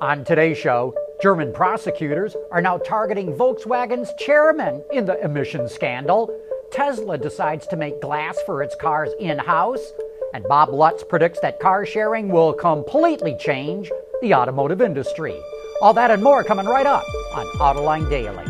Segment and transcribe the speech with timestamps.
[0.00, 0.92] On today's show,
[1.22, 6.36] German prosecutors are now targeting Volkswagen's chairman in the emissions scandal.
[6.72, 9.92] Tesla decides to make glass for its cars in house.
[10.34, 13.88] And Bob Lutz predicts that car sharing will completely change
[14.20, 15.40] the automotive industry.
[15.80, 18.44] All that and more coming right up on Autoline Daily.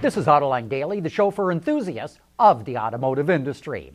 [0.00, 3.92] This is Autoline Daily, the show for enthusiasts of the automotive industry.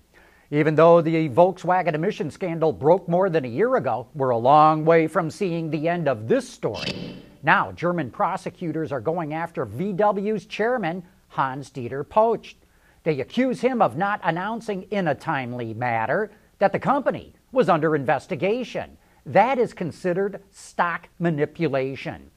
[0.52, 4.86] Even though the Volkswagen emission scandal broke more than a year ago, we're a long
[4.86, 7.24] way from seeing the end of this story.
[7.43, 12.56] Now, German prosecutors are going after VW's chairman, Hans Dieter Pötsch.
[13.04, 17.96] They accuse him of not announcing in a timely manner that the company was under
[17.96, 18.98] investigation.
[19.25, 22.29] That is considered stock manipulation.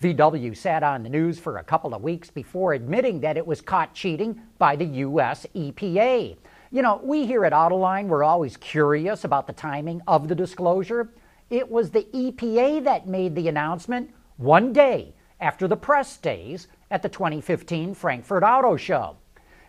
[0.00, 3.60] VW sat on the news for a couple of weeks before admitting that it was
[3.60, 5.46] caught cheating by the U.S.
[5.54, 6.36] EPA.
[6.74, 11.12] You know, we here at Autoline were always curious about the timing of the disclosure.
[11.50, 17.02] It was the EPA that made the announcement one day after the press days at
[17.02, 19.18] the 2015 Frankfurt Auto Show.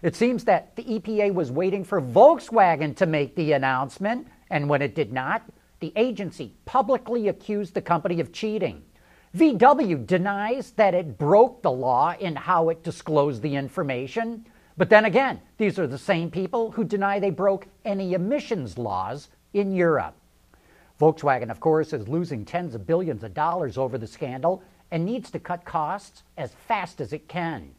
[0.02, 4.82] It seems that the EPA was waiting for Volkswagen to make the announcement, and when
[4.82, 5.44] it did not,
[5.82, 8.82] the agency publicly accused the company of cheating.
[9.36, 14.45] VW denies that it broke the law in how it disclosed the information.
[14.76, 19.30] But then again, these are the same people who deny they broke any emissions laws
[19.54, 20.16] in Europe.
[21.00, 25.30] Volkswagen, of course, is losing tens of billions of dollars over the scandal and needs
[25.32, 27.74] to cut costs as fast as it can.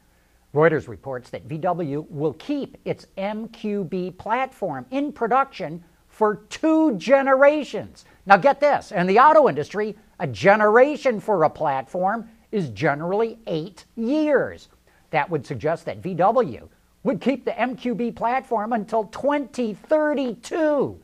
[0.55, 8.05] Reuters reports that VW will keep its MQB platform in production for two generations.
[8.25, 13.85] Now, get this in the auto industry, a generation for a platform is generally eight
[13.97, 14.69] years.
[15.11, 16.69] That would suggest that VW
[17.05, 21.01] would keep the MQB platform until 2032.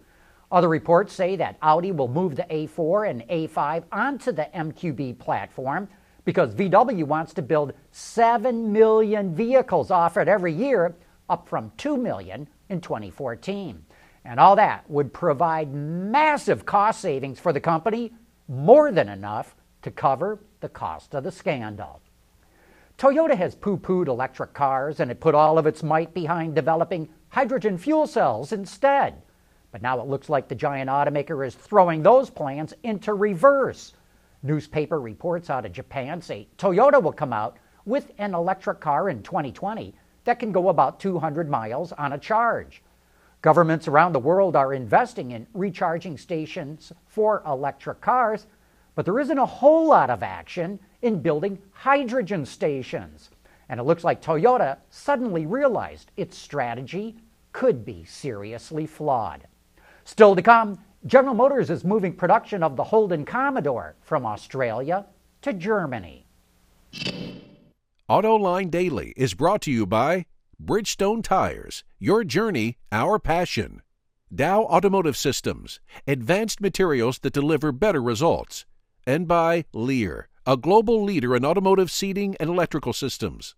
[0.51, 5.89] Other reports say that Audi will move the A4 and A5 onto the MQB platform
[6.25, 10.97] because VW wants to build 7 million vehicles offered every year,
[11.29, 13.85] up from 2 million in 2014.
[14.25, 18.13] And all that would provide massive cost savings for the company,
[18.49, 22.01] more than enough to cover the cost of the scandal.
[23.01, 27.09] Toyota has poo pooed electric cars and it put all of its might behind developing
[27.31, 29.23] hydrogen fuel cells instead.
[29.73, 33.95] But now it looks like the giant automaker is throwing those plans into reverse.
[34.43, 37.57] Newspaper reports out of Japan say Toyota will come out
[37.87, 39.95] with an electric car in 2020
[40.25, 42.83] that can go about 200 miles on a charge.
[43.41, 48.47] Governments around the world are investing in recharging stations for electric cars,
[48.95, 53.31] but there isn't a whole lot of action in building hydrogen stations.
[53.69, 57.17] And it looks like Toyota suddenly realized its strategy
[57.53, 59.47] could be seriously flawed.
[60.05, 65.07] Still to come, General Motors is moving production of the Holden Commodore from Australia
[65.43, 66.27] to Germany.
[68.09, 70.27] Autoline Daily is brought to you by
[70.63, 73.83] Bridgestone Tires, your journey, our passion.
[74.35, 78.67] Dow Automotive Systems, advanced materials that deliver better results.
[79.07, 83.55] And by Lear, a global leader in automotive seating and electrical systems.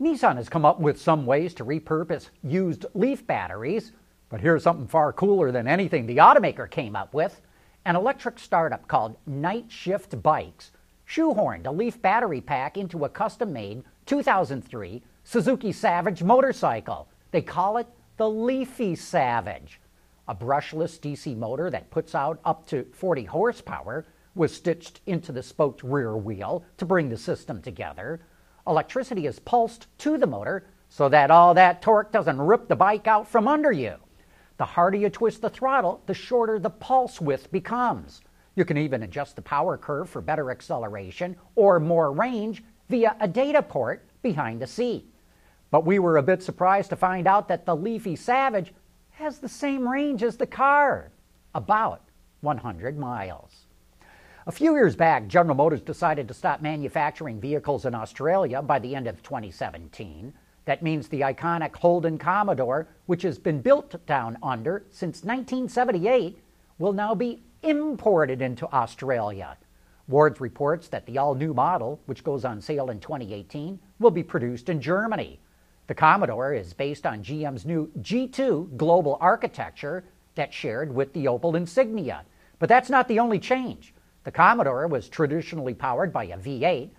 [0.00, 3.92] Nissan has come up with some ways to repurpose used leaf batteries,
[4.28, 7.40] but here's something far cooler than anything the automaker came up with.
[7.84, 10.72] An electric startup called Night Shift Bikes
[11.08, 17.08] shoehorned a leaf battery pack into a custom made 2003 Suzuki Savage motorcycle.
[17.30, 17.86] They call it
[18.16, 19.80] the Leafy Savage.
[20.28, 24.04] A brushless DC motor that puts out up to 40 horsepower
[24.36, 28.20] was stitched into the spoked rear wheel to bring the system together.
[28.66, 33.06] Electricity is pulsed to the motor so that all that torque doesn't rip the bike
[33.06, 33.96] out from under you.
[34.58, 38.20] The harder you twist the throttle, the shorter the pulse width becomes.
[38.54, 43.28] You can even adjust the power curve for better acceleration or more range via a
[43.28, 45.12] data port behind the seat.
[45.70, 48.72] But we were a bit surprised to find out that the Leafy Savage
[49.10, 51.10] has the same range as the car,
[51.54, 52.02] about
[52.40, 53.65] 100 miles.
[54.48, 58.94] A few years back, General Motors decided to stop manufacturing vehicles in Australia by the
[58.94, 60.32] end of 2017.
[60.66, 66.38] That means the iconic Holden Commodore, which has been built down under since 1978,
[66.78, 69.56] will now be imported into Australia.
[70.06, 74.22] Wards reports that the all new model, which goes on sale in 2018, will be
[74.22, 75.40] produced in Germany.
[75.88, 80.04] The Commodore is based on GM's new G2 global architecture
[80.36, 82.22] that's shared with the Opel Insignia.
[82.60, 83.92] But that's not the only change.
[84.26, 86.90] The Commodore was traditionally powered by a V8,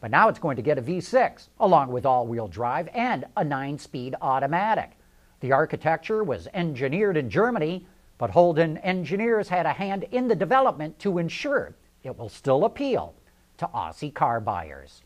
[0.00, 3.44] but now it's going to get a V6, along with all wheel drive and a
[3.44, 4.98] 9 speed automatic.
[5.38, 7.86] The architecture was engineered in Germany,
[8.18, 13.14] but Holden engineers had a hand in the development to ensure it will still appeal
[13.58, 15.02] to Aussie car buyers.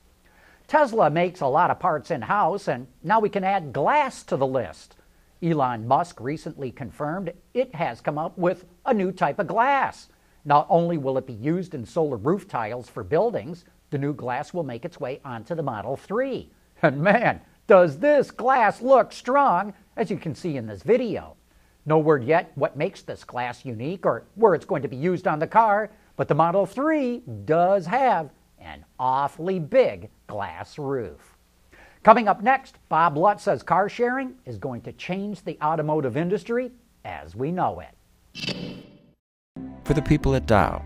[0.66, 4.38] Tesla makes a lot of parts in house, and now we can add glass to
[4.38, 4.96] the list.
[5.42, 10.08] Elon Musk recently confirmed it has come up with a new type of glass.
[10.46, 14.54] Not only will it be used in solar roof tiles for buildings, the new glass
[14.54, 16.48] will make its way onto the Model 3.
[16.82, 21.36] And man, does this glass look strong, as you can see in this video.
[21.84, 25.26] No word yet what makes this glass unique or where it's going to be used
[25.26, 31.36] on the car, but the Model 3 does have an awfully big glass roof.
[32.04, 36.70] Coming up next, Bob Lutz says car sharing is going to change the automotive industry
[37.04, 38.85] as we know it.
[39.86, 40.84] For the people at Dow,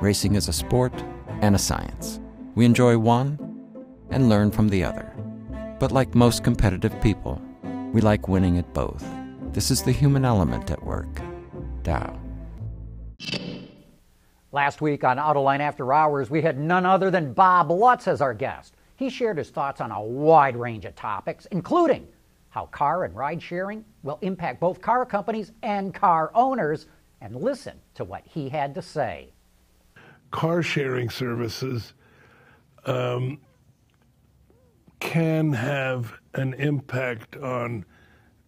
[0.00, 0.92] racing is a sport
[1.40, 2.20] and a science.
[2.54, 3.40] We enjoy one
[4.10, 5.12] and learn from the other.
[5.80, 7.42] But like most competitive people,
[7.92, 9.04] we like winning at both.
[9.50, 11.08] This is the human element at work.
[11.82, 12.20] Dow.
[14.52, 18.32] Last week on Autoline After Hours, we had none other than Bob Lutz as our
[18.32, 18.76] guest.
[18.94, 22.06] He shared his thoughts on a wide range of topics, including
[22.50, 26.86] how car and ride sharing will impact both car companies and car owners.
[27.26, 29.32] And listen to what he had to say.
[30.30, 31.92] Car sharing services
[32.84, 33.40] um,
[35.00, 37.84] can have an impact on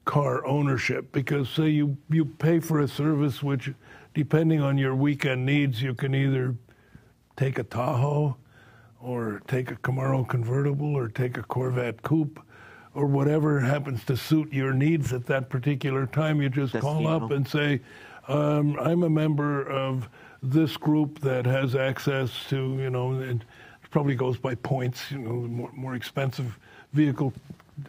[0.04, 3.74] car ownership because say you you pay for a service which
[4.14, 6.54] depending on your weekend needs you can either
[7.36, 8.36] take a Tahoe
[9.00, 12.40] or take a Camaro convertible or take a Corvette coupe
[12.94, 17.30] or whatever happens to suit your needs at that particular time you just call up
[17.30, 17.80] and say
[18.28, 20.08] um, I'm a member of
[20.42, 23.42] this group that has access to you know it
[23.90, 25.10] probably goes by points.
[25.10, 26.58] You know, more, more expensive
[26.92, 27.32] vehicle,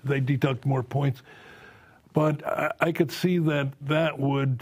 [0.04, 1.22] they deduct more points.
[2.14, 4.62] But I, I could see that that would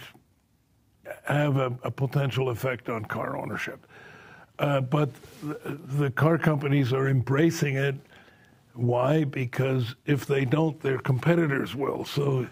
[1.25, 3.85] have a, a potential effect on car ownership.
[4.59, 5.09] Uh, but
[5.43, 7.95] the, the car companies are embracing it.
[8.73, 9.23] Why?
[9.23, 12.05] Because if they don't, their competitors will.
[12.05, 12.47] So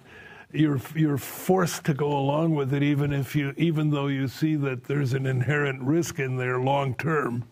[0.56, 4.56] you're you're forced to go along with it, even if you even though you see
[4.56, 7.46] that there's an inherent risk in there long term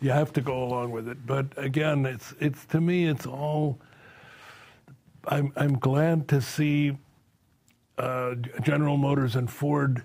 [0.00, 1.26] you have to go along with it.
[1.26, 3.78] But again, it's it's to me, it's all.
[5.26, 6.96] I'm I'm glad to see
[7.98, 10.02] uh, General Motors and Ford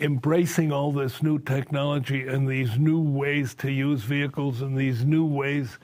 [0.00, 5.24] embracing all this new technology and these new ways to use vehicles and these new
[5.24, 5.78] ways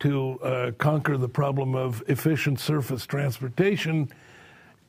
[0.00, 4.08] to uh, conquer the problem of efficient surface transportation,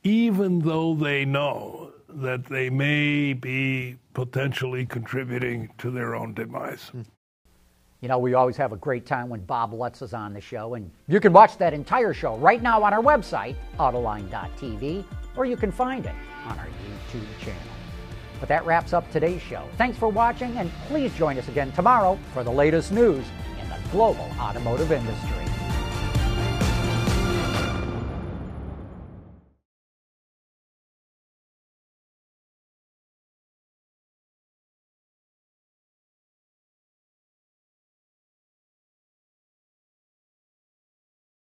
[0.06, 6.92] even though they know that they may be potentially contributing to their own demise.
[6.94, 7.04] Mm.
[8.02, 10.74] You know, we always have a great time when Bob Lutz is on the show,
[10.74, 15.04] and you can watch that entire show right now on our website, Autoline.tv,
[15.36, 16.14] or you can find it
[16.46, 17.62] on our YouTube channel.
[18.38, 19.66] But that wraps up today's show.
[19.76, 23.24] Thanks for watching, and please join us again tomorrow for the latest news
[23.60, 25.45] in the global automotive industry.